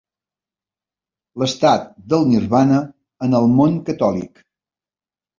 [1.41, 2.79] L'estat del nirvana
[3.27, 4.41] en el món catòlic.